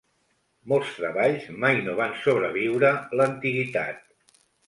[0.71, 4.01] Molts treballs mai no van sobreviure l'antiguitat.